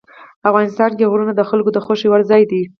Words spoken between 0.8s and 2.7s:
کې غرونه د خلکو د خوښې وړ ځای دی.